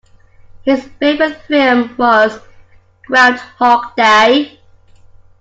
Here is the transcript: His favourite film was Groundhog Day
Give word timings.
His 0.63 0.83
favourite 0.97 1.43
film 1.45 1.95
was 1.95 2.39
Groundhog 3.05 3.95
Day 3.95 4.59